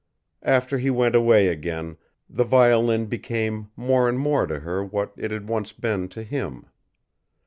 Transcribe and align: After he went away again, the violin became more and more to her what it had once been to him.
After 0.41 0.79
he 0.79 0.89
went 0.89 1.13
away 1.13 1.47
again, 1.49 1.95
the 2.27 2.43
violin 2.43 3.05
became 3.05 3.69
more 3.75 4.09
and 4.09 4.17
more 4.17 4.47
to 4.47 4.61
her 4.61 4.83
what 4.83 5.13
it 5.15 5.29
had 5.29 5.47
once 5.47 5.73
been 5.73 6.09
to 6.09 6.23
him. 6.23 6.65